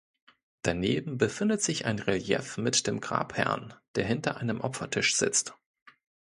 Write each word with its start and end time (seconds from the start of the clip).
Daneben 0.63 1.19
befindet 1.19 1.61
sich 1.61 1.85
ein 1.85 1.99
Relief 1.99 2.57
mit 2.57 2.87
dem 2.87 3.01
Grabherrn, 3.01 3.75
der 3.95 4.03
hinter 4.03 4.37
einem 4.37 4.59
Opfertisch 4.59 5.15
sitzt. 5.15 5.53